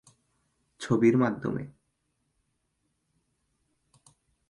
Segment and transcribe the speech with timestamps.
[0.79, 1.63] ছবির মাধ্যমে।